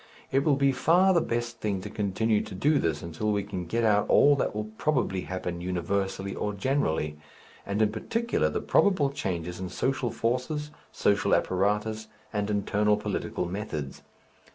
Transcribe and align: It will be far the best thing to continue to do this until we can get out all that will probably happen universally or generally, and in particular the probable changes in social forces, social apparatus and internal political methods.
It 0.31 0.43
will 0.43 0.55
be 0.55 0.71
far 0.71 1.13
the 1.13 1.21
best 1.21 1.59
thing 1.59 1.79
to 1.81 1.89
continue 1.91 2.41
to 2.45 2.55
do 2.55 2.79
this 2.79 3.03
until 3.03 3.31
we 3.31 3.43
can 3.43 3.65
get 3.67 3.83
out 3.83 4.09
all 4.09 4.35
that 4.37 4.55
will 4.55 4.63
probably 4.79 5.21
happen 5.21 5.61
universally 5.61 6.33
or 6.33 6.53
generally, 6.53 7.19
and 7.67 7.83
in 7.83 7.91
particular 7.91 8.49
the 8.49 8.61
probable 8.61 9.11
changes 9.11 9.59
in 9.59 9.69
social 9.69 10.09
forces, 10.09 10.71
social 10.91 11.35
apparatus 11.35 12.07
and 12.33 12.49
internal 12.49 12.97
political 12.97 13.45
methods. 13.45 14.01